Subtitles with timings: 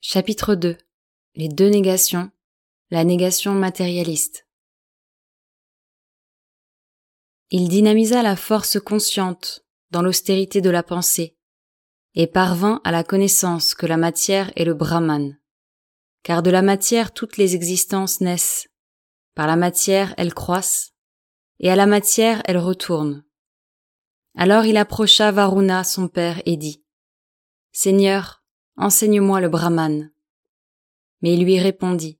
[0.00, 0.78] Chapitre 2
[1.34, 2.30] Les deux négations,
[2.90, 4.46] la négation matérialiste.
[7.50, 11.36] Il dynamisa la force consciente dans l'austérité de la pensée
[12.14, 15.36] et parvint à la connaissance que la matière est le Brahman.
[16.22, 18.68] Car de la matière toutes les existences naissent,
[19.34, 20.92] par la matière elles croissent,
[21.58, 23.24] et à la matière elles retournent.
[24.36, 26.84] Alors il approcha Varuna son père et dit
[27.72, 28.37] Seigneur,
[28.78, 30.10] enseigne-moi le Brahman.
[31.20, 32.18] Mais il lui répondit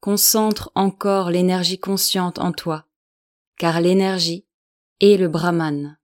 [0.00, 2.88] Concentre encore l'énergie consciente en toi,
[3.58, 4.46] car l'énergie
[5.00, 5.98] est le Brahman.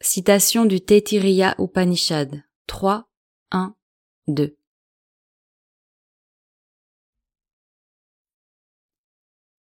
[0.00, 3.08] Citation du Taittiriya Upanishad 3,
[3.50, 3.74] 1,
[4.28, 4.56] 2.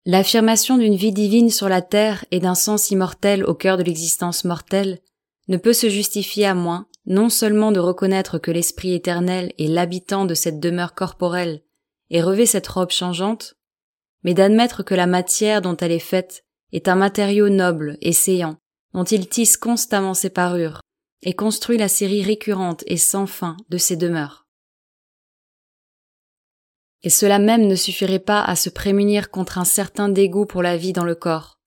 [0.07, 4.45] L'affirmation d'une vie divine sur la terre et d'un sens immortel au cœur de l'existence
[4.45, 5.01] mortelle
[5.49, 10.25] ne peut se justifier à moins non seulement de reconnaître que l'esprit éternel est l'habitant
[10.25, 11.63] de cette demeure corporelle
[12.11, 13.55] et revêt cette robe changeante,
[14.23, 18.57] mais d'admettre que la matière dont elle est faite est un matériau noble et séant,
[18.95, 20.81] dont il tisse constamment ses parures,
[21.23, 24.47] et construit la série récurrente et sans fin de ses demeures.
[27.03, 30.77] Et cela même ne suffirait pas à se prémunir contre un certain dégoût pour la
[30.77, 31.59] vie dans le corps,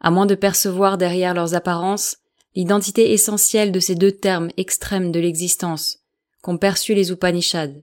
[0.00, 2.18] à moins de percevoir derrière leurs apparences
[2.54, 5.98] l'identité essentielle de ces deux termes extrêmes de l'existence
[6.42, 7.82] qu'ont perçu les Upanishads,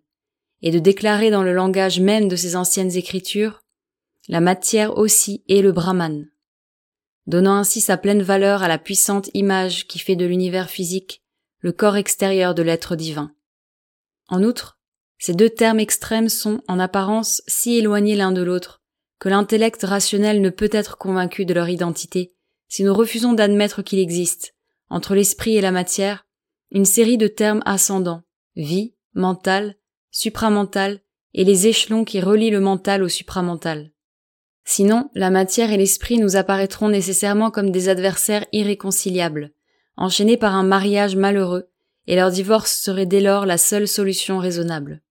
[0.61, 3.63] et de déclarer dans le langage même de ces anciennes écritures
[4.27, 6.29] la matière aussi est le Brahman,
[7.25, 11.23] donnant ainsi sa pleine valeur à la puissante image qui fait de l'univers physique
[11.59, 13.33] le corps extérieur de l'être divin.
[14.27, 14.77] En outre,
[15.17, 18.81] ces deux termes extrêmes sont, en apparence, si éloignés l'un de l'autre
[19.19, 22.35] que l'intellect rationnel ne peut être convaincu de leur identité
[22.69, 24.53] si nous refusons d'admettre qu'il existe,
[24.89, 26.25] entre l'esprit et la matière,
[26.71, 28.23] une série de termes ascendants,
[28.55, 29.75] vie, mental,
[30.11, 30.99] supramental
[31.33, 33.91] et les échelons qui relient le mental au supramental.
[34.65, 39.51] Sinon, la matière et l'esprit nous apparaîtront nécessairement comme des adversaires irréconciliables,
[39.97, 41.69] enchaînés par un mariage malheureux,
[42.07, 45.01] et leur divorce serait dès lors la seule solution raisonnable.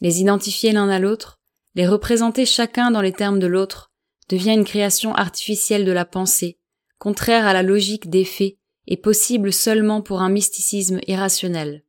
[0.00, 1.40] Les identifier l'un à l'autre,
[1.74, 3.92] les représenter chacun dans les termes de l'autre,
[4.28, 6.58] devient une création artificielle de la pensée,
[6.98, 8.56] contraire à la logique des faits
[8.86, 11.84] est possible seulement pour un mysticisme irrationnel.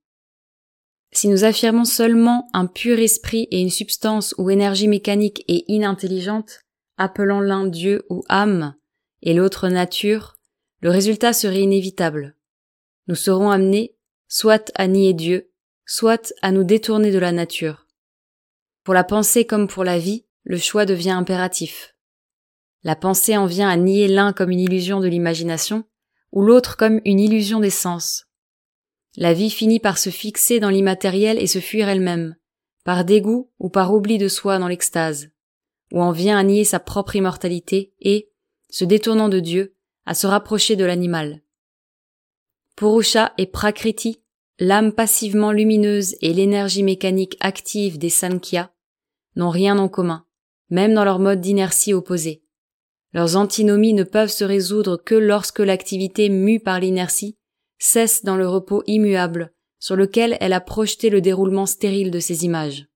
[1.11, 6.59] Si nous affirmons seulement un pur esprit et une substance ou énergie mécanique et inintelligente,
[6.97, 8.75] appelant l'un Dieu ou âme
[9.21, 10.35] et l'autre nature,
[10.81, 12.35] le résultat serait inévitable.
[13.07, 13.95] Nous serons amenés
[14.27, 15.51] soit à nier Dieu,
[15.85, 17.87] soit à nous détourner de la nature.
[18.83, 21.95] Pour la pensée comme pour la vie, le choix devient impératif.
[22.83, 25.85] La pensée en vient à nier l'un comme une illusion de l'imagination,
[26.35, 28.25] ou l'autre comme une illusion des sens.
[29.17, 32.35] La vie finit par se fixer dans l'immatériel et se fuir elle-même,
[32.83, 35.29] par dégoût ou par oubli de soi dans l'extase,
[35.91, 38.29] ou en vient à nier sa propre immortalité et,
[38.69, 39.75] se détournant de Dieu,
[40.05, 41.41] à se rapprocher de l'animal.
[42.75, 44.21] Purusha et Prakriti,
[44.59, 48.73] l'âme passivement lumineuse et l'énergie mécanique active des Sankhya,
[49.37, 50.25] n'ont rien en commun,
[50.69, 52.44] même dans leur mode d'inertie opposé.
[53.15, 57.37] Leurs antinomies ne peuvent se résoudre que lorsque l'activité mue par l'inertie
[57.79, 62.43] cesse dans le repos immuable sur lequel elle a projeté le déroulement stérile de ses
[62.43, 62.87] images.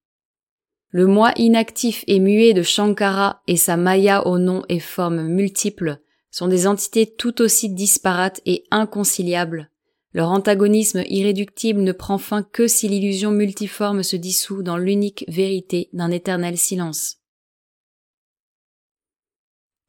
[0.89, 5.99] Le moi inactif et muet de Shankara et sa Maya aux noms et formes multiples
[6.31, 9.71] sont des entités tout aussi disparates et inconciliables.
[10.11, 15.87] Leur antagonisme irréductible ne prend fin que si l'illusion multiforme se dissout dans l'unique vérité
[15.93, 17.18] d'un éternel silence.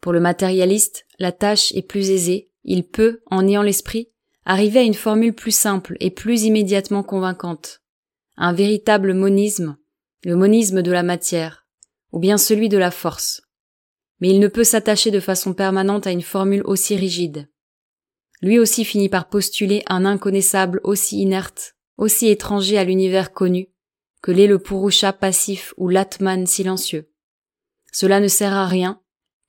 [0.00, 4.10] Pour le matérialiste, la tâche est plus aisée, il peut, en niant l'esprit,
[4.44, 7.82] arriver à une formule plus simple et plus immédiatement convaincante.
[8.36, 9.76] Un véritable monisme,
[10.24, 11.66] le monisme de la matière,
[12.12, 13.42] ou bien celui de la force.
[14.20, 17.48] Mais il ne peut s'attacher de façon permanente à une formule aussi rigide.
[18.42, 23.68] Lui aussi finit par postuler un inconnaissable aussi inerte, aussi étranger à l'univers connu,
[24.22, 27.10] que l'est le Purusha passif ou l'Atman silencieux.
[27.92, 29.00] Cela ne sert à rien,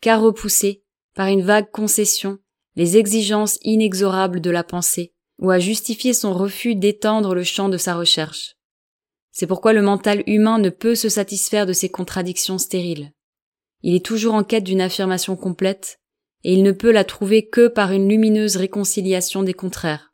[0.01, 0.83] qu'à repousser,
[1.15, 2.39] par une vague concession,
[2.75, 7.77] les exigences inexorables de la pensée, ou à justifier son refus d'étendre le champ de
[7.77, 8.56] sa recherche.
[9.31, 13.13] C'est pourquoi le mental humain ne peut se satisfaire de ces contradictions stériles.
[13.81, 16.00] Il est toujours en quête d'une affirmation complète,
[16.44, 20.13] et il ne peut la trouver que par une lumineuse réconciliation des contraires.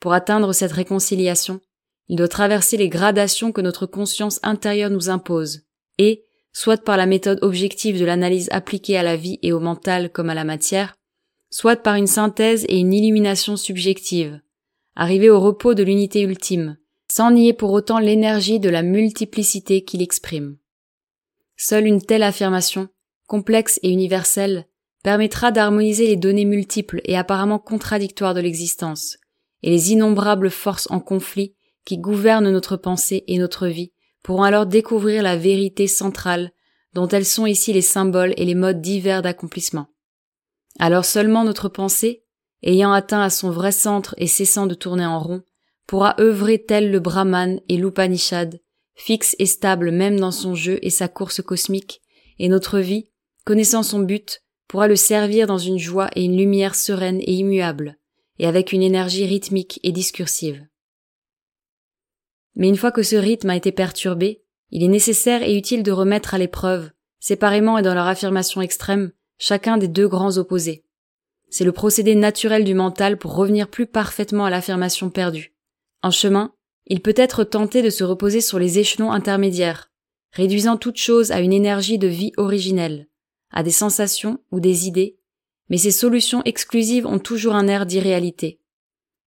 [0.00, 1.60] Pour atteindre cette réconciliation,
[2.08, 5.62] il doit traverser les gradations que notre conscience intérieure nous impose,
[5.98, 10.10] et, soit par la méthode objective de l'analyse appliquée à la vie et au mental
[10.10, 10.94] comme à la matière,
[11.50, 14.40] soit par une synthèse et une illumination subjective,
[14.94, 16.76] arriver au repos de l'unité ultime,
[17.10, 20.56] sans nier pour autant l'énergie de la multiplicité qu'il exprime.
[21.56, 22.88] Seule une telle affirmation,
[23.26, 24.66] complexe et universelle,
[25.02, 29.18] permettra d'harmoniser les données multiples et apparemment contradictoires de l'existence,
[29.62, 34.66] et les innombrables forces en conflit qui gouvernent notre pensée et notre vie pourront alors
[34.66, 36.52] découvrir la vérité centrale
[36.94, 39.88] dont elles sont ici les symboles et les modes divers d'accomplissement.
[40.78, 42.24] Alors seulement notre pensée,
[42.62, 45.42] ayant atteint à son vrai centre et cessant de tourner en rond,
[45.86, 48.60] pourra œuvrer tel le Brahman et l'Upanishad,
[48.94, 52.00] fixe et stable même dans son jeu et sa course cosmique,
[52.38, 53.10] et notre vie,
[53.44, 57.98] connaissant son but, pourra le servir dans une joie et une lumière sereine et immuable,
[58.38, 60.64] et avec une énergie rythmique et discursive.
[62.54, 65.92] Mais une fois que ce rythme a été perturbé, il est nécessaire et utile de
[65.92, 66.90] remettre à l'épreuve,
[67.20, 70.84] séparément et dans leur affirmation extrême, chacun des deux grands opposés.
[71.50, 75.54] C'est le procédé naturel du mental pour revenir plus parfaitement à l'affirmation perdue.
[76.02, 76.54] En chemin,
[76.86, 79.90] il peut être tenté de se reposer sur les échelons intermédiaires,
[80.32, 83.08] réduisant toute chose à une énergie de vie originelle,
[83.50, 85.18] à des sensations ou des idées,
[85.68, 88.61] mais ces solutions exclusives ont toujours un air d'irréalité.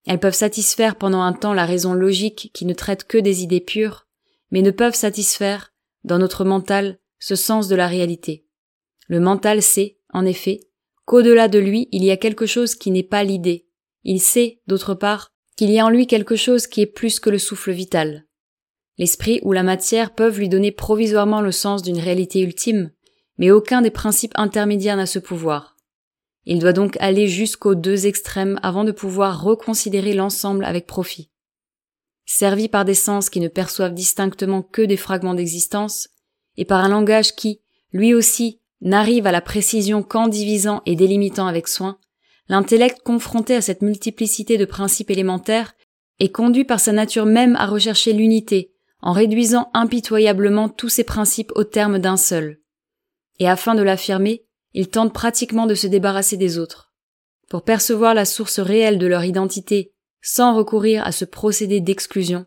[0.06, 3.62] Elles peuvent satisfaire pendant un temps la raison logique qui ne traite que des idées
[3.62, 4.08] pures,
[4.52, 5.74] mais ne peuvent satisfaire,
[6.04, 8.46] dans notre mental, ce sens de la réalité.
[9.08, 10.60] Le mental sait, en effet,
[11.06, 13.68] qu'au-delà de lui, il y a quelque chose qui n'est pas l'idée.
[14.04, 17.30] Il sait, d'autre part, qu'il y a en lui quelque chose qui est plus que
[17.30, 18.26] le souffle vital.
[18.98, 22.92] L'esprit ou la matière peuvent lui donner provisoirement le sens d'une réalité ultime,
[23.38, 25.75] mais aucun des principes intermédiaires n'a ce pouvoir.
[26.46, 31.32] Il doit donc aller jusqu'aux deux extrêmes avant de pouvoir reconsidérer l'ensemble avec profit.
[32.26, 36.10] Servi par des sens qui ne perçoivent distinctement que des fragments d'existence,
[36.58, 37.62] et par un langage qui,
[37.92, 41.98] lui aussi, n'arrive à la précision qu'en divisant et délimitant avec soin,
[42.48, 45.74] l'intellect confronté à cette multiplicité de principes élémentaires
[46.20, 51.52] est conduit par sa nature même à rechercher l'unité, en réduisant impitoyablement tous ces principes
[51.56, 52.60] au terme d'un seul.
[53.40, 54.46] Et afin de l'affirmer,
[54.78, 56.94] ils tentent pratiquement de se débarrasser des autres.
[57.48, 62.46] Pour percevoir la source réelle de leur identité sans recourir à ce procédé d'exclusion,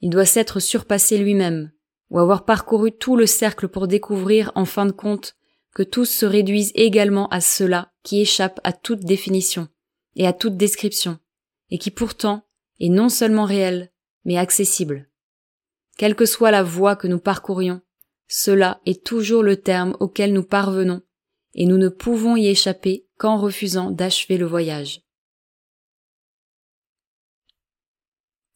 [0.00, 1.70] il doit s'être surpassé lui-même,
[2.08, 5.36] ou avoir parcouru tout le cercle pour découvrir, en fin de compte,
[5.74, 9.68] que tous se réduisent également à cela qui échappe à toute définition
[10.16, 11.18] et à toute description,
[11.68, 12.42] et qui pourtant
[12.78, 13.92] est non seulement réel,
[14.24, 15.10] mais accessible.
[15.98, 17.82] Quelle que soit la voie que nous parcourions,
[18.28, 21.02] cela est toujours le terme auquel nous parvenons
[21.54, 25.02] et nous ne pouvons y échapper qu'en refusant d'achever le voyage.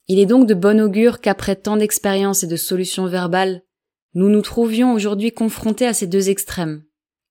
[0.06, 3.62] Il est donc de bon augure qu'après tant d'expériences et de solutions verbales,
[4.14, 6.84] nous nous trouvions aujourd'hui confrontés à ces deux extrêmes,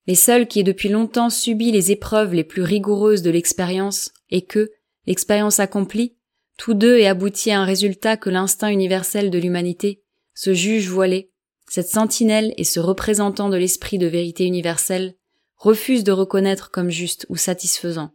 [0.07, 4.44] les seuls qui aient depuis longtemps subi les épreuves les plus rigoureuses de l'expérience, et
[4.45, 4.71] que,
[5.06, 6.18] l'expérience accomplie,
[6.57, 11.31] tous deux aient abouti à un résultat que l'instinct universel de l'humanité, ce juge voilé,
[11.69, 15.16] cette sentinelle et ce représentant de l'esprit de vérité universelle,
[15.58, 18.12] refusent de reconnaître comme juste ou satisfaisant.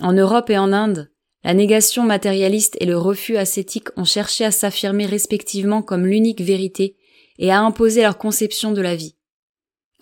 [0.00, 1.10] En Europe et en Inde,
[1.44, 6.96] la négation matérialiste et le refus ascétique ont cherché à s'affirmer respectivement comme l'unique vérité
[7.38, 9.16] et à imposer leur conception de la vie.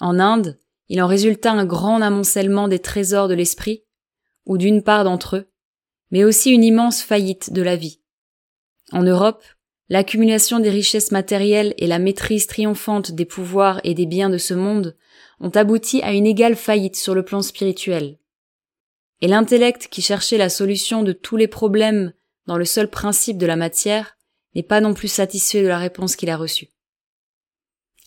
[0.01, 3.85] En Inde, il en résulta un grand amoncellement des trésors de l'esprit,
[4.45, 5.51] ou d'une part d'entre eux,
[6.11, 8.01] mais aussi une immense faillite de la vie.
[8.93, 9.45] En Europe,
[9.89, 14.55] l'accumulation des richesses matérielles et la maîtrise triomphante des pouvoirs et des biens de ce
[14.55, 14.97] monde
[15.40, 18.18] ont abouti à une égale faillite sur le plan spirituel.
[19.20, 22.12] Et l'intellect qui cherchait la solution de tous les problèmes
[22.47, 24.16] dans le seul principe de la matière
[24.54, 26.68] n'est pas non plus satisfait de la réponse qu'il a reçue.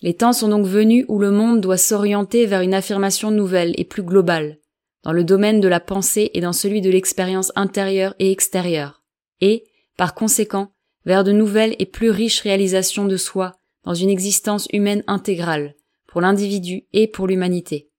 [0.01, 3.85] Les temps sont donc venus où le monde doit s'orienter vers une affirmation nouvelle et
[3.85, 4.59] plus globale,
[5.03, 9.03] dans le domaine de la pensée et dans celui de l'expérience intérieure et extérieure,
[9.39, 9.63] et,
[9.95, 10.73] par conséquent,
[11.05, 15.75] vers de nouvelles et plus riches réalisations de soi dans une existence humaine intégrale,
[16.13, 17.89] pour l'individu et pour l'humanité.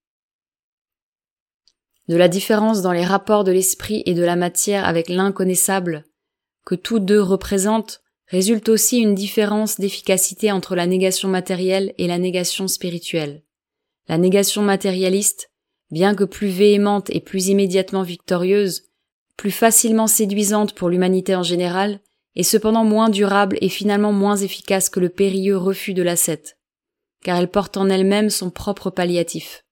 [2.06, 6.04] De la différence dans les rapports de l'esprit et de la matière avec l'inconnaissable,
[6.64, 12.18] que tous deux représentent, résulte aussi une différence d'efficacité entre la négation matérielle et la
[12.18, 13.42] négation spirituelle.
[14.06, 15.50] La négation matérialiste,
[15.90, 18.84] bien que plus véhémente et plus immédiatement victorieuse,
[19.36, 21.98] plus facilement séduisante pour l'humanité en général,
[22.36, 26.56] est cependant moins durable et finalement moins efficace que le périlleux refus de l'ascète
[27.24, 29.64] car elle porte en elle-même son propre palliatif.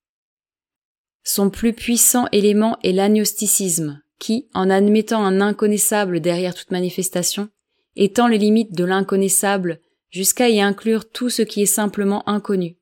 [1.23, 7.49] Son plus puissant élément est l'agnosticisme, qui, en admettant un inconnaissable derrière toute manifestation,
[7.95, 9.81] étend les limites de l'inconnaissable
[10.11, 12.79] jusqu'à y inclure tout ce qui est simplement inconnu.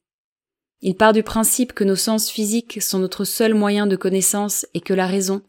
[0.80, 4.80] Il part du principe que nos sens physiques sont notre seul moyen de connaissance et
[4.80, 5.42] que la raison,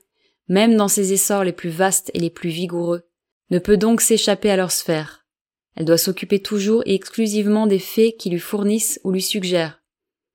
[0.49, 3.03] même dans ses essors les plus vastes et les plus vigoureux,
[3.51, 5.20] ne peut donc s'échapper à leur sphère,
[5.75, 9.81] Elle doit s'occuper toujours et exclusivement des faits qui lui fournissent ou lui suggèrent.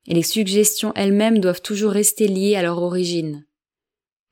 [0.06, 3.46] Et les suggestions elles-mêmes doivent toujours rester liées à leur origine.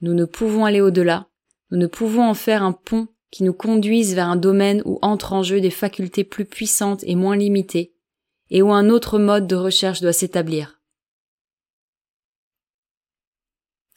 [0.01, 1.29] Nous ne pouvons aller au-delà,
[1.71, 5.33] nous ne pouvons en faire un pont qui nous conduise vers un domaine où entrent
[5.33, 7.95] en jeu des facultés plus puissantes et moins limitées,
[8.51, 10.81] et où un autre mode de recherche doit s'établir.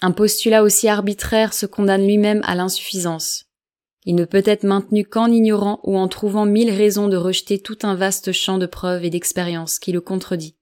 [0.02, 3.47] Un postulat aussi arbitraire se condamne lui-même à l'insuffisance.
[4.10, 7.80] Il ne peut être maintenu qu'en ignorant ou en trouvant mille raisons de rejeter tout
[7.84, 10.56] un vaste champ de preuves et d'expériences qui le contredit,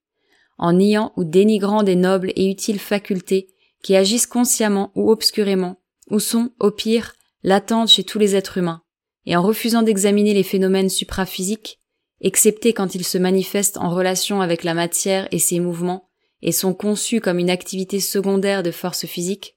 [0.58, 3.50] en niant ou dénigrant des nobles et utiles facultés
[3.84, 8.82] qui agissent consciemment ou obscurément, ou sont, au pire, latentes chez tous les êtres humains,
[9.28, 11.78] et en refusant d'examiner les phénomènes supraphysiques,
[12.22, 16.10] excepté quand ils se manifestent en relation avec la matière et ses mouvements,
[16.42, 19.55] et sont conçus comme une activité secondaire de force physique,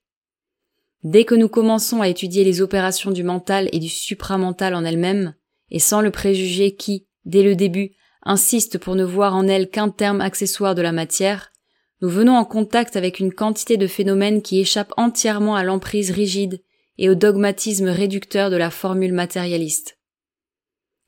[1.04, 5.34] Dès que nous commençons à étudier les opérations du mental et du supramental en elles-mêmes,
[5.70, 9.90] et sans le préjugé qui, dès le début, insiste pour ne voir en elles qu'un
[9.90, 11.52] terme accessoire de la matière,
[12.00, 16.62] nous venons en contact avec une quantité de phénomènes qui échappent entièrement à l'emprise rigide
[16.96, 19.98] et au dogmatisme réducteur de la formule matérialiste.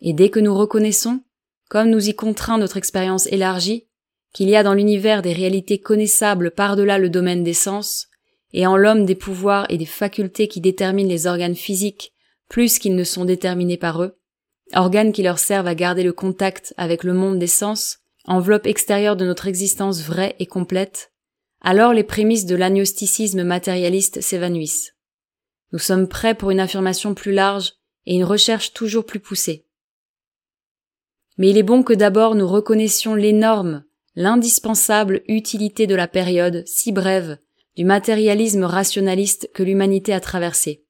[0.01, 1.21] Et dès que nous reconnaissons,
[1.69, 3.89] comme nous y contraint notre expérience élargie,
[4.33, 8.09] qu'il y a dans l'univers des réalités connaissables par-delà le domaine des sens,
[8.53, 12.13] et en l'homme des pouvoirs et des facultés qui déterminent les organes physiques
[12.49, 14.19] plus qu'ils ne sont déterminés par eux,
[14.75, 19.17] organes qui leur servent à garder le contact avec le monde des sens, enveloppe extérieure
[19.17, 21.13] de notre existence vraie et complète,
[21.61, 24.95] alors les prémices de l'agnosticisme matérialiste s'évanouissent.
[25.73, 27.75] Nous sommes prêts pour une affirmation plus large
[28.07, 29.67] et une recherche toujours plus poussée.
[31.39, 33.85] Mais il est bon que d'abord nous reconnaissions l'énorme,
[34.17, 37.39] l'indispensable utilité de la période si brève
[37.81, 40.85] du matérialisme rationaliste que l'humanité a traversé.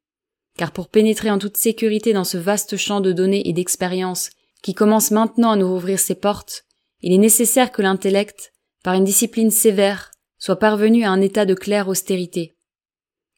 [0.59, 4.31] Car pour pénétrer en toute sécurité dans ce vaste champ de données et d'expériences
[4.61, 6.65] qui commence maintenant à nous rouvrir ses portes,
[7.01, 11.55] il est nécessaire que l'intellect, par une discipline sévère, soit parvenu à un état de
[11.55, 12.57] claire austérité.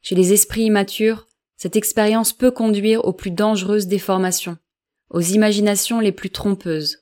[0.00, 1.28] Chez les esprits immatures,
[1.58, 4.56] cette expérience peut conduire aux plus dangereuses déformations,
[5.10, 7.00] aux imaginations les plus trompeuses.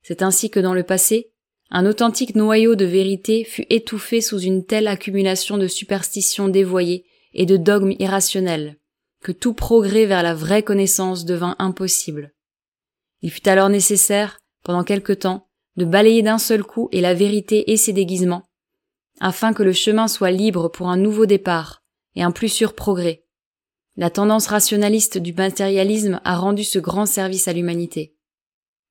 [0.00, 1.31] C'est ainsi que dans le passé,
[1.74, 7.46] un authentique noyau de vérité fut étouffé sous une telle accumulation de superstitions dévoyées et
[7.46, 8.76] de dogmes irrationnels,
[9.22, 12.34] que tout progrès vers la vraie connaissance devint impossible.
[13.22, 17.72] Il fut alors nécessaire, pendant quelque temps, de balayer d'un seul coup et la vérité
[17.72, 18.42] et ses déguisements,
[19.20, 21.82] afin que le chemin soit libre pour un nouveau départ
[22.16, 23.24] et un plus sûr progrès.
[23.96, 28.14] La tendance rationaliste du matérialisme a rendu ce grand service à l'humanité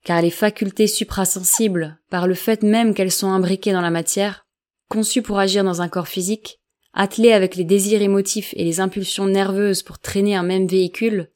[0.03, 4.45] car les facultés suprasensibles, par le fait même qu'elles sont imbriquées dans la matière,
[4.89, 6.59] conçues pour agir dans un corps physique,
[6.93, 11.29] attelées avec les désirs émotifs et les impulsions nerveuses pour traîner un même véhicule,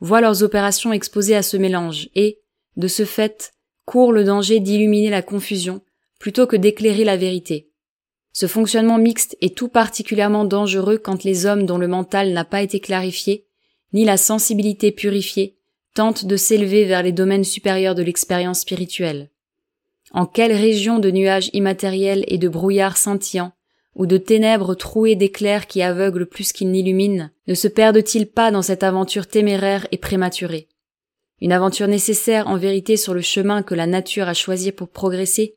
[0.00, 2.40] voient leurs opérations exposées à ce mélange et,
[2.76, 3.52] de ce fait,
[3.84, 5.82] courent le danger d'illuminer la confusion
[6.18, 7.70] plutôt que d'éclairer la vérité.
[8.32, 12.62] Ce fonctionnement mixte est tout particulièrement dangereux quand les hommes dont le mental n'a pas
[12.62, 13.46] été clarifié,
[13.92, 15.58] ni la sensibilité purifiée,
[15.94, 19.30] tente de s'élever vers les domaines supérieurs de l'expérience spirituelle.
[20.12, 23.52] En quelle région de nuages immatériels et de brouillards scintillants,
[23.94, 28.62] ou de ténèbres trouées d'éclairs qui aveuglent plus qu'ils n'illuminent, ne se perdent-ils pas dans
[28.62, 30.68] cette aventure téméraire et prématurée?
[31.40, 35.56] Une aventure nécessaire en vérité sur le chemin que la nature a choisi pour progresser,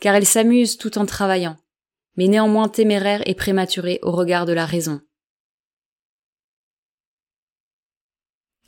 [0.00, 1.56] car elle s'amuse tout en travaillant,
[2.16, 5.00] mais néanmoins téméraire et prématurée au regard de la raison.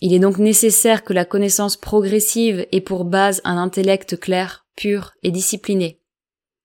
[0.01, 5.13] Il est donc nécessaire que la connaissance progressive ait pour base un intellect clair, pur
[5.23, 6.01] et discipliné.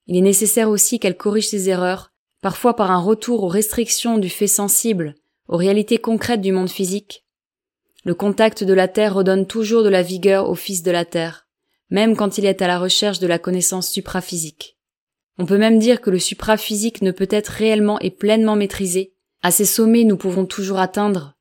[0.07, 2.11] Il est nécessaire aussi qu'elle corrige ses erreurs,
[2.41, 5.15] parfois par un retour aux restrictions du fait sensible,
[5.47, 7.25] aux réalités concrètes du monde physique.
[8.03, 11.47] Le contact de la Terre redonne toujours de la vigueur au Fils de la Terre,
[11.89, 14.77] même quand il est à la recherche de la connaissance supraphysique.
[15.37, 19.13] On peut même dire que le supraphysique ne peut être réellement et pleinement maîtrisé.
[19.41, 21.35] À ces sommets nous pouvons toujours atteindre,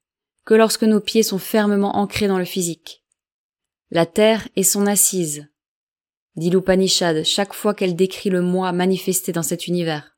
[0.50, 3.04] que lorsque nos pieds sont fermement ancrés dans le physique.
[3.92, 5.46] La terre est son assise,
[6.34, 10.16] dit l'Upanishad chaque fois qu'elle décrit le moi manifesté dans cet univers.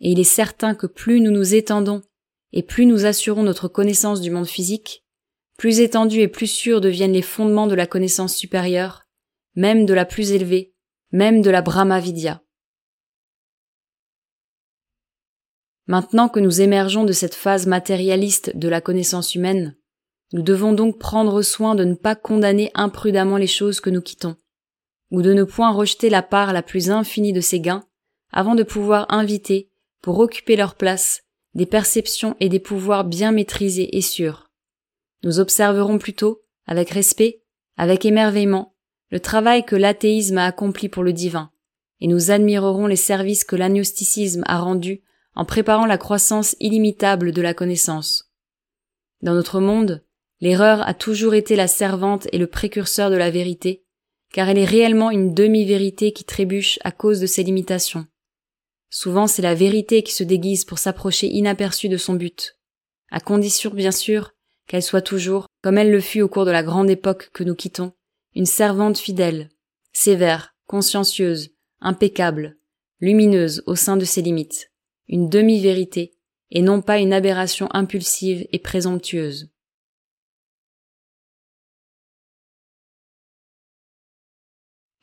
[0.00, 2.02] Et il est certain que plus nous nous étendons
[2.52, 5.06] et plus nous assurons notre connaissance du monde physique,
[5.56, 9.04] plus étendus et plus sûrs deviennent les fondements de la connaissance supérieure,
[9.54, 10.74] même de la plus élevée,
[11.10, 12.00] même de la Brahma
[15.88, 19.74] Maintenant que nous émergeons de cette phase matérialiste de la connaissance humaine,
[20.34, 24.36] nous devons donc prendre soin de ne pas condamner imprudemment les choses que nous quittons,
[25.10, 27.86] ou de ne point rejeter la part la plus infinie de ces gains,
[28.30, 29.70] avant de pouvoir inviter,
[30.02, 31.22] pour occuper leur place,
[31.54, 34.50] des perceptions et des pouvoirs bien maîtrisés et sûrs.
[35.22, 37.40] Nous observerons plutôt, avec respect,
[37.78, 38.74] avec émerveillement,
[39.10, 41.50] le travail que l'athéisme a accompli pour le divin,
[42.00, 45.02] et nous admirerons les services que l'agnosticisme a rendus
[45.38, 48.32] en préparant la croissance illimitable de la connaissance.
[49.22, 50.04] Dans notre monde,
[50.40, 53.84] l'erreur a toujours été la servante et le précurseur de la vérité,
[54.32, 58.04] car elle est réellement une demi-vérité qui trébuche à cause de ses limitations.
[58.90, 62.58] Souvent c'est la vérité qui se déguise pour s'approcher inaperçue de son but,
[63.12, 64.32] à condition bien sûr
[64.66, 67.54] qu'elle soit toujours, comme elle le fut au cours de la grande époque que nous
[67.54, 67.92] quittons,
[68.34, 69.50] une servante fidèle,
[69.92, 72.58] sévère, consciencieuse, impeccable,
[73.00, 74.67] lumineuse au sein de ses limites,
[75.08, 76.12] une demi-vérité,
[76.50, 79.50] et non pas une aberration impulsive et présomptueuse.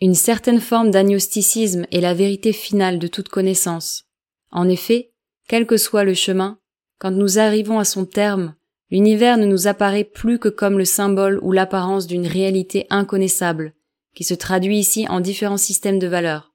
[0.01, 4.05] Une certaine forme d'agnosticisme est la vérité finale de toute connaissance.
[4.51, 5.13] En effet,
[5.47, 6.59] quel que soit le chemin,
[6.99, 8.55] quand nous arrivons à son terme,
[8.91, 13.73] l'univers ne nous apparaît plus que comme le symbole ou l'apparence d'une réalité inconnaissable,
[14.13, 16.53] qui se traduit ici en différents systèmes de valeurs.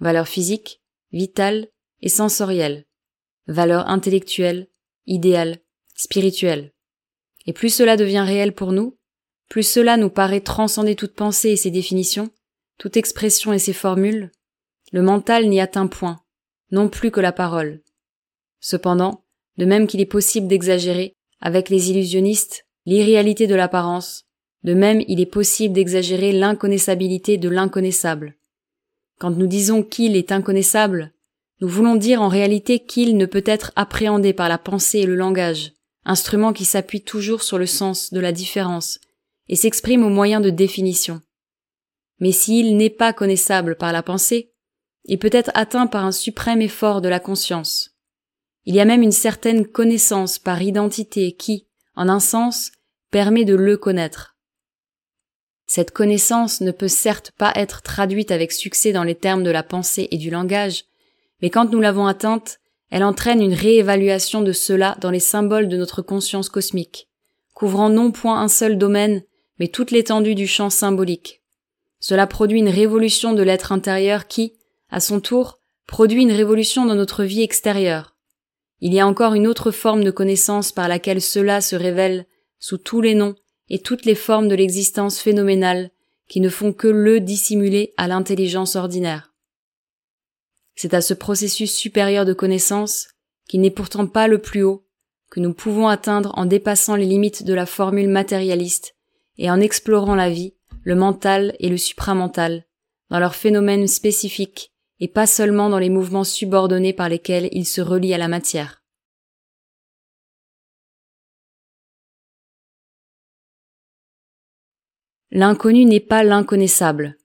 [0.00, 1.68] Valeurs physiques, vitales
[2.00, 2.87] et sensorielles.
[3.48, 4.68] Valeurs intellectuelles,
[5.06, 5.58] idéales,
[5.96, 6.72] spirituelles.
[7.46, 8.98] Et plus cela devient réel pour nous,
[9.48, 12.30] plus cela nous paraît transcender toute pensée et ses définitions,
[12.76, 14.30] toute expression et ses formules,
[14.92, 16.20] le mental n'y atteint point,
[16.70, 17.82] non plus que la parole.
[18.60, 19.24] Cependant,
[19.56, 24.24] de même qu'il est possible d'exagérer, avec les illusionnistes, l'irréalité de l'apparence,
[24.62, 28.36] de même il est possible d'exagérer l'inconnaissabilité de l'inconnaissable.
[29.18, 31.12] Quand nous disons qu'il est inconnaissable,
[31.60, 35.16] nous voulons dire en réalité qu'il ne peut être appréhendé par la pensée et le
[35.16, 35.72] langage,
[36.04, 39.00] instrument qui s'appuie toujours sur le sens de la différence
[39.48, 41.20] et s'exprime au moyen de définition.
[42.20, 44.52] Mais s'il n'est pas connaissable par la pensée,
[45.04, 47.96] il peut être atteint par un suprême effort de la conscience.
[48.64, 52.72] Il y a même une certaine connaissance par identité qui, en un sens,
[53.10, 54.36] permet de le connaître.
[55.66, 59.62] Cette connaissance ne peut certes pas être traduite avec succès dans les termes de la
[59.62, 60.84] pensée et du langage,
[61.42, 62.58] mais quand nous l'avons atteinte,
[62.90, 67.08] elle entraîne une réévaluation de cela dans les symboles de notre conscience cosmique,
[67.54, 69.22] couvrant non point un seul domaine,
[69.58, 71.42] mais toute l'étendue du champ symbolique.
[72.00, 74.54] Cela produit une révolution de l'être intérieur qui,
[74.90, 78.14] à son tour, produit une révolution dans notre vie extérieure.
[78.80, 82.26] Il y a encore une autre forme de connaissance par laquelle cela se révèle
[82.60, 83.34] sous tous les noms
[83.68, 85.90] et toutes les formes de l'existence phénoménale
[86.28, 89.27] qui ne font que le dissimuler à l'intelligence ordinaire.
[90.80, 93.08] C'est à ce processus supérieur de connaissance,
[93.48, 94.86] qui n'est pourtant pas le plus haut,
[95.28, 98.94] que nous pouvons atteindre en dépassant les limites de la formule matérialiste
[99.38, 102.64] et en explorant la vie, le mental et le supramental,
[103.10, 107.80] dans leurs phénomènes spécifiques et pas seulement dans les mouvements subordonnés par lesquels ils se
[107.80, 108.84] relient à la matière.
[115.32, 117.18] L'inconnu n'est pas l'inconnaissable.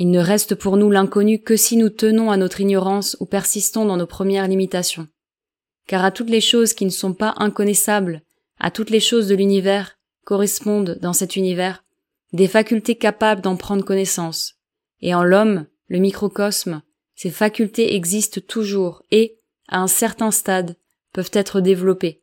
[0.00, 3.84] Il ne reste pour nous l'inconnu que si nous tenons à notre ignorance ou persistons
[3.84, 5.08] dans nos premières limitations.
[5.88, 8.22] Car à toutes les choses qui ne sont pas inconnaissables,
[8.60, 11.82] à toutes les choses de l'univers, correspondent dans cet univers
[12.32, 14.54] des facultés capables d'en prendre connaissance.
[15.00, 16.82] Et en l'homme, le microcosme,
[17.16, 20.76] ces facultés existent toujours et, à un certain stade,
[21.12, 22.22] peuvent être développées.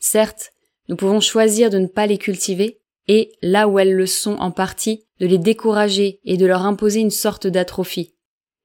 [0.00, 0.52] Certes,
[0.88, 2.79] nous pouvons choisir de ne pas les cultiver,
[3.12, 7.00] et, là où elles le sont en partie, de les décourager et de leur imposer
[7.00, 8.14] une sorte d'atrophie.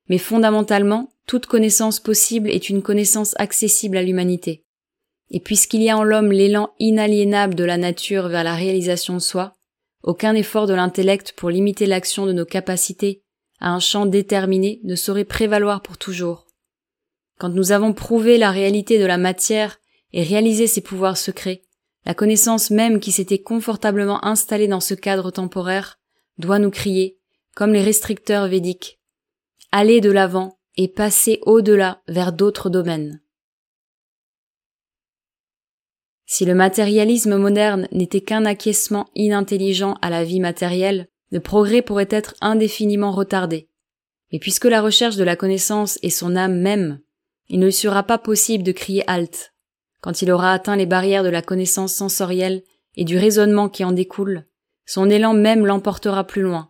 [0.07, 4.63] Mais fondamentalement, toute connaissance possible est une connaissance accessible à l'humanité.
[5.31, 9.19] Et puisqu'il y a en l'homme l'élan inaliénable de la nature vers la réalisation de
[9.19, 9.55] soi,
[10.03, 13.23] aucun effort de l'intellect pour limiter l'action de nos capacités
[13.59, 16.45] à un champ déterminé ne saurait prévaloir pour toujours.
[17.39, 19.79] Quand nous avons prouvé la réalité de la matière
[20.13, 21.63] et réalisé ses pouvoirs secrets,
[22.05, 25.99] la connaissance même qui s'était confortablement installée dans ce cadre temporaire
[26.37, 27.19] doit nous crier,
[27.55, 28.99] comme les restricteurs védiques,
[29.71, 33.21] allez de l'avant et passez au-delà vers d'autres domaines.
[36.27, 42.07] Si le matérialisme moderne n'était qu'un acquiescement inintelligent à la vie matérielle, le progrès pourrait
[42.09, 43.69] être indéfiniment retardé.
[44.31, 46.99] Mais puisque la recherche de la connaissance est son âme même,
[47.47, 49.54] il ne sera pas possible de crier halte.
[50.05, 52.61] Quand il aura atteint les barrières de la connaissance sensorielle
[52.95, 54.45] et du raisonnement qui en découle,
[54.85, 56.69] son élan même l'emportera plus loin,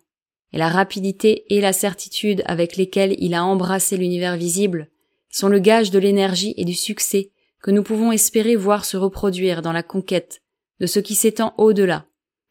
[0.54, 4.89] et la rapidité et la certitude avec lesquelles il a embrassé l'univers visible
[5.30, 9.62] sont le gage de l'énergie et du succès que nous pouvons espérer voir se reproduire
[9.62, 10.41] dans la conquête
[10.80, 12.06] de ce qui s'étend au-delà,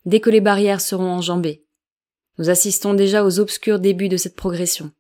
[0.05, 1.65] dès que les barrières seront enjambées.
[2.37, 4.93] Nous assistons déjà aux obscurs débuts de cette progression.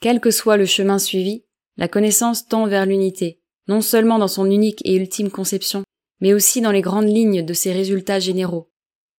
[0.00, 1.44] Quel que soit le chemin suivi,
[1.76, 5.84] la connaissance tend vers l'unité, non seulement dans son unique et ultime conception,
[6.20, 8.70] mais aussi dans les grandes lignes de ses résultats généraux.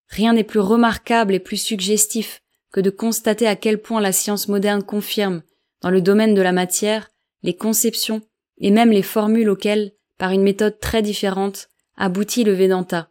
[0.08, 4.48] rien n'est plus remarquable et plus suggestif que de constater à quel point la science
[4.48, 5.42] moderne confirme,
[5.82, 7.10] dans le domaine de la matière,
[7.42, 8.22] les conceptions
[8.58, 13.10] et même les formules auxquelles, par une méthode très différente, aboutit le Vedanta.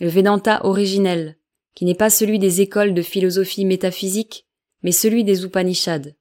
[0.00, 1.36] Le Vedanta originel,
[1.74, 4.46] qui n'est pas celui des écoles de philosophie métaphysique,
[4.82, 6.12] mais celui des Upanishads.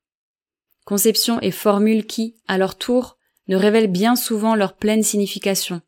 [0.86, 5.82] Conceptions et formules qui, à leur tour, ne révèlent bien souvent leur pleine signification,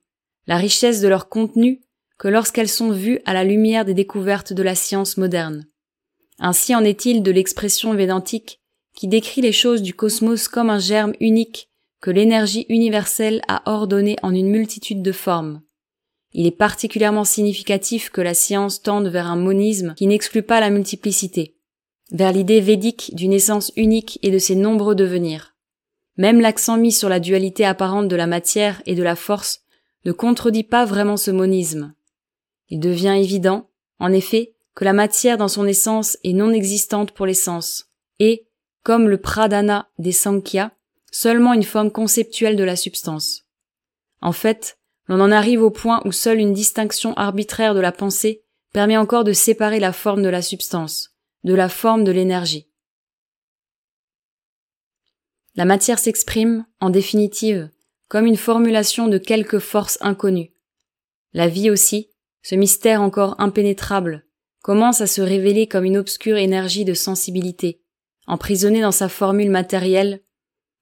[0.47, 1.81] la richesse de leur contenu
[2.17, 5.65] que lorsqu'elles sont vues à la lumière des découvertes de la science moderne.
[6.39, 8.59] Ainsi en est-il de l'expression védantique
[8.95, 11.69] qui décrit les choses du cosmos comme un germe unique
[12.01, 15.61] que l'énergie universelle a ordonné en une multitude de formes.
[16.33, 20.69] Il est particulièrement significatif que la science tende vers un monisme qui n'exclut pas la
[20.69, 21.55] multiplicité,
[22.11, 25.52] vers l'idée védique d'une essence unique et de ses nombreux devenirs.
[26.17, 29.61] Même l'accent mis sur la dualité apparente de la matière et de la force
[30.05, 31.93] ne contredit pas vraiment ce monisme.
[32.69, 37.25] Il devient évident, en effet, que la matière dans son essence est non existante pour
[37.25, 38.47] l'essence, et,
[38.83, 40.71] comme le pradana des Sankhya,
[41.11, 43.45] seulement une forme conceptuelle de la substance.
[44.21, 48.43] En fait, l'on en arrive au point où seule une distinction arbitraire de la pensée
[48.73, 51.11] permet encore de séparer la forme de la substance,
[51.43, 52.67] de la forme de l'énergie.
[55.55, 57.69] La matière s'exprime, en définitive,
[58.07, 60.51] comme une formulation de quelque force inconnue.
[61.31, 62.09] La vie aussi,
[62.41, 64.25] ce mystère encore impénétrable,
[64.63, 67.81] commence à se révéler comme une obscure énergie de sensibilité,
[68.25, 70.21] emprisonnée dans sa formule matérielle,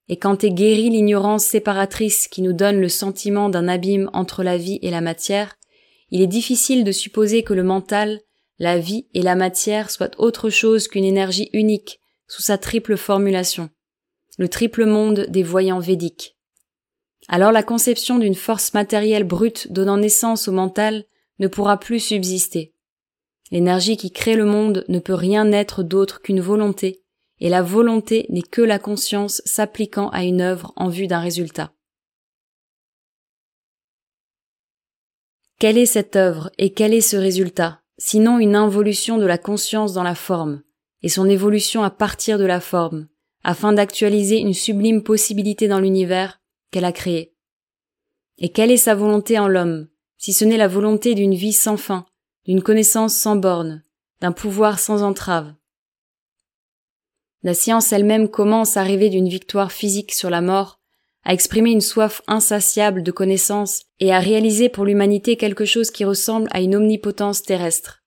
[0.08, 4.56] et quand est guérie l'ignorance séparatrice qui nous donne le sentiment d'un abîme entre la
[4.56, 5.56] vie et la matière,
[6.10, 8.20] il est difficile de supposer que le mental,
[8.58, 13.70] la vie et la matière soient autre chose qu'une énergie unique sous sa triple formulation,
[14.38, 16.36] le triple monde des voyants védiques.
[17.28, 21.04] Alors la conception d'une force matérielle brute donnant naissance au mental
[21.38, 22.74] ne pourra plus subsister.
[23.50, 27.02] L'énergie qui crée le monde ne peut rien être d'autre qu'une volonté,
[27.38, 31.72] et la volonté n'est que la conscience s'appliquant à une œuvre en vue d'un résultat.
[35.58, 39.92] Quelle est cette œuvre et quel est ce résultat, sinon une involution de la conscience
[39.92, 40.62] dans la forme,
[41.02, 43.06] et son évolution à partir de la forme,
[43.44, 47.34] afin d'actualiser une sublime possibilité dans l'univers qu'elle a créé.
[48.38, 51.76] Et quelle est sa volonté en l'homme, si ce n'est la volonté d'une vie sans
[51.76, 52.06] fin,
[52.44, 53.82] d'une connaissance sans borne,
[54.20, 55.54] d'un pouvoir sans entrave.
[57.42, 60.80] La science elle-même commence à rêver d'une victoire physique sur la mort,
[61.24, 66.04] à exprimer une soif insatiable de connaissance et à réaliser pour l'humanité quelque chose qui
[66.04, 68.02] ressemble à une omnipotence terrestre.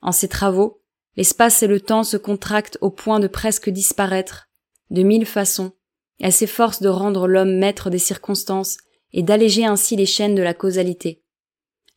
[0.00, 0.82] En ses travaux,
[1.16, 4.47] l'espace et le temps se contractent au point de presque disparaître,
[4.90, 5.72] de mille façons,
[6.20, 8.78] elle s'efforce de rendre l'homme maître des circonstances
[9.12, 11.22] et d'alléger ainsi les chaînes de la causalité.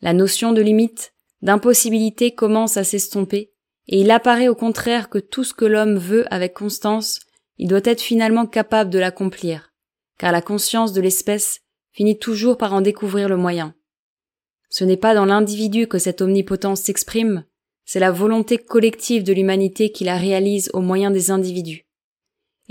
[0.01, 3.51] La notion de limite, d'impossibilité commence à s'estomper,
[3.87, 7.19] et il apparaît au contraire que tout ce que l'homme veut avec constance,
[7.57, 9.73] il doit être finalement capable de l'accomplir,
[10.17, 13.75] car la conscience de l'espèce finit toujours par en découvrir le moyen.
[14.69, 17.43] Ce n'est pas dans l'individu que cette omnipotence s'exprime,
[17.85, 21.85] c'est la volonté collective de l'humanité qui la réalise au moyen des individus.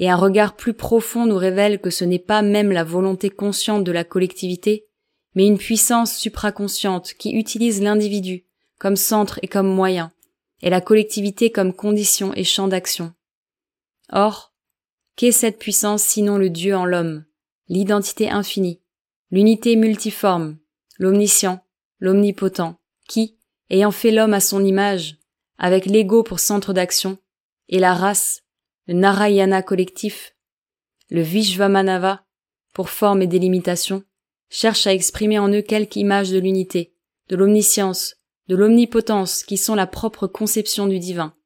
[0.01, 3.85] Et un regard plus profond nous révèle que ce n'est pas même la volonté consciente
[3.85, 4.87] de la collectivité,
[5.35, 8.47] mais une puissance supraconsciente qui utilise l'individu
[8.79, 10.11] comme centre et comme moyen,
[10.63, 13.13] et la collectivité comme condition et champ d'action.
[14.11, 14.55] Or,
[15.17, 17.27] qu'est cette puissance sinon le Dieu en l'homme,
[17.69, 18.81] l'identité infinie,
[19.31, 20.57] l'unité multiforme,
[20.99, 21.63] l'omniscient,
[21.99, 23.37] l'omnipotent, qui,
[23.69, 25.19] ayant fait l'homme à son image,
[25.59, 27.19] avec l'ego pour centre d'action,
[27.69, 28.43] et la race,
[28.91, 30.35] le Narayana collectif,
[31.11, 32.25] le Vishvamanava,
[32.75, 34.03] pour forme et délimitation,
[34.49, 36.93] cherchent à exprimer en eux quelque image de l'unité,
[37.29, 38.17] de l'omniscience,
[38.49, 41.37] de l'omnipotence qui sont la propre conception du divin.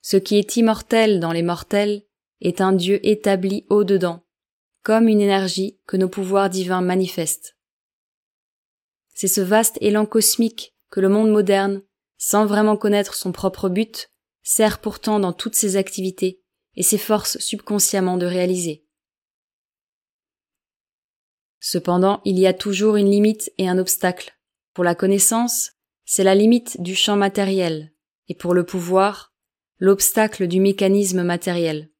[0.00, 2.06] Ce qui est immortel dans les mortels
[2.40, 4.24] est un Dieu établi au-dedans,
[4.84, 7.58] comme une énergie que nos pouvoirs divins manifestent.
[9.12, 11.82] C'est ce vaste élan cosmique que le monde moderne,
[12.16, 14.10] sans vraiment connaître son propre but,
[14.46, 16.40] sert pourtant dans toutes ses activités
[16.76, 18.86] et s'efforce subconsciemment de réaliser.
[21.58, 24.38] Cependant, il y a toujours une limite et un obstacle.
[24.72, 25.72] Pour la connaissance,
[26.04, 27.92] c'est la limite du champ matériel,
[28.28, 29.34] et pour le pouvoir,
[29.78, 31.90] l'obstacle du mécanisme matériel.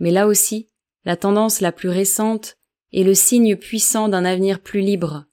[0.00, 0.72] Mais là aussi,
[1.04, 2.56] la tendance la plus récente
[2.92, 5.26] est le signe puissant d'un avenir plus libre.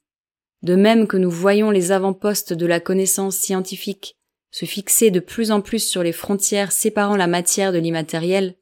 [0.62, 4.16] De même que nous voyons les avant-postes de la connaissance scientifique
[4.54, 8.54] se fixer de plus en plus sur les frontières séparant la matière de l'immatériel,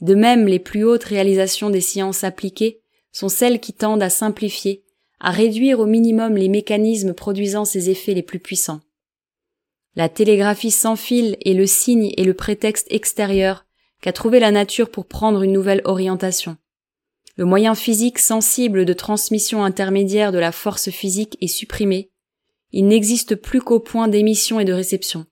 [0.00, 2.80] de même les plus hautes réalisations des sciences appliquées
[3.12, 4.86] sont celles qui tendent à simplifier,
[5.20, 8.80] à réduire au minimum les mécanismes produisant ces effets les plus puissants.
[9.96, 13.66] La télégraphie sans fil est le signe et le prétexte extérieur
[14.00, 16.56] qu'a trouvé la nature pour prendre une nouvelle orientation.
[17.36, 22.10] Le moyen physique sensible de transmission intermédiaire de la force physique est supprimé.
[22.70, 25.26] Il n'existe plus qu'au point d'émission et de réception.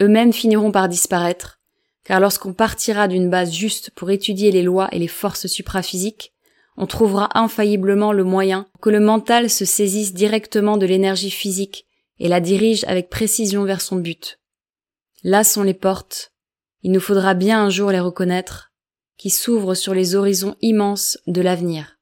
[0.00, 1.60] Eux-mêmes finiront par disparaître,
[2.04, 6.32] car lorsqu'on partira d'une base juste pour étudier les lois et les forces supraphysiques,
[6.76, 11.86] on trouvera infailliblement le moyen que le mental se saisisse directement de l'énergie physique
[12.18, 14.38] et la dirige avec précision vers son but.
[15.22, 16.32] Là sont les portes,
[16.82, 18.72] il nous faudra bien un jour les reconnaître,
[19.16, 21.95] qui s'ouvrent sur les horizons immenses de l'avenir.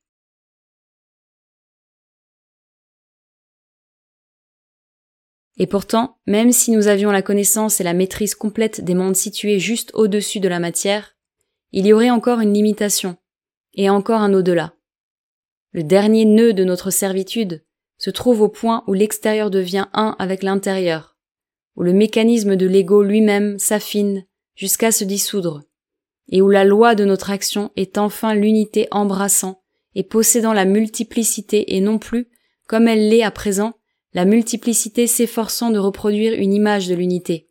[5.57, 9.59] Et pourtant, même si nous avions la connaissance et la maîtrise complète des mondes situés
[9.59, 11.15] juste au-dessus de la matière,
[11.73, 13.17] il y aurait encore une limitation,
[13.75, 14.75] et encore un au-delà.
[15.73, 17.65] Le dernier nœud de notre servitude
[17.99, 21.17] se trouve au point où l'extérieur devient un avec l'intérieur,
[21.77, 25.63] où le mécanisme de l'ego lui-même s'affine jusqu'à se dissoudre,
[26.29, 29.63] et où la loi de notre action est enfin l'unité embrassant
[29.95, 32.29] et possédant la multiplicité et non plus,
[32.67, 33.75] comme elle l'est à présent,
[34.15, 37.51] la multiplicité s'efforçant de reproduire une image de l'unité.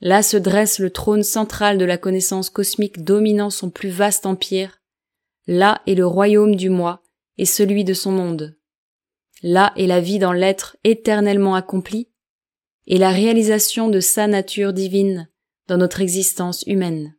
[0.00, 4.82] Là se dresse le trône central de la connaissance cosmique dominant son plus vaste empire.
[5.46, 7.02] Là est le royaume du moi
[7.38, 8.56] et celui de son monde.
[9.42, 12.08] Là est la vie dans l'être éternellement accompli
[12.86, 15.28] et la réalisation de sa nature divine
[15.68, 17.14] dans notre existence humaine.